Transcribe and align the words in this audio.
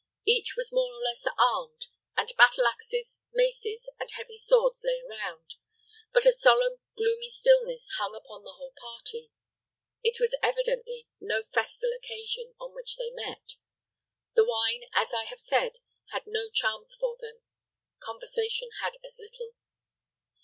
Each 0.25 0.55
was 0.57 0.71
more 0.73 0.95
or 0.95 1.03
less 1.03 1.27
armed, 1.37 1.85
and 2.17 2.27
battle 2.35 2.65
axes, 2.65 3.19
maces, 3.31 3.87
and 3.99 4.09
heavy 4.09 4.35
swords 4.35 4.81
lay 4.83 4.99
around; 4.99 5.53
but 6.11 6.25
a 6.25 6.31
solemn, 6.31 6.79
gloomy 6.97 7.29
stillness 7.29 7.87
hung 7.99 8.15
upon 8.15 8.43
the 8.43 8.53
whole 8.53 8.73
party. 8.75 9.29
It 10.01 10.19
was 10.19 10.33
evidently 10.41 11.07
no 11.19 11.43
festal 11.43 11.91
occasion 11.95 12.55
on 12.59 12.73
which 12.73 12.95
they 12.95 13.11
met. 13.11 13.57
The 14.33 14.43
wine, 14.43 14.89
as 14.95 15.13
I 15.13 15.25
have 15.25 15.39
said, 15.39 15.77
had 16.09 16.23
no 16.25 16.49
charms 16.49 16.95
for 16.99 17.15
them; 17.21 17.43
conversation 17.99 18.69
had 18.81 18.97
as 19.05 19.19
little. 19.19 19.53